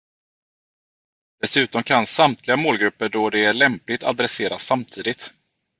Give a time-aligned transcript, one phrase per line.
[1.39, 5.33] Dessutom kan samtliga målgrupper då det är lämpligt adresseras samtidigt.